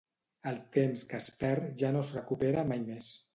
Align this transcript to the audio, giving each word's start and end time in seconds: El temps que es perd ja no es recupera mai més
El 0.51 0.55
temps 0.77 1.03
que 1.11 1.19
es 1.23 1.27
perd 1.43 1.67
ja 1.83 1.93
no 1.99 2.03
es 2.07 2.11
recupera 2.17 2.65
mai 2.73 2.83
més 2.89 3.13